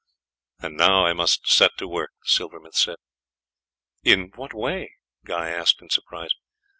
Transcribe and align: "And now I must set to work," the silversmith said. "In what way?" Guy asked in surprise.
"And 0.57 0.77
now 0.77 1.05
I 1.05 1.13
must 1.13 1.47
set 1.47 1.77
to 1.77 1.87
work," 1.87 2.09
the 2.23 2.27
silversmith 2.27 2.73
said. 2.73 2.95
"In 4.03 4.31
what 4.35 4.51
way?" 4.51 4.95
Guy 5.25 5.49
asked 5.51 5.79
in 5.79 5.91
surprise. 5.91 6.31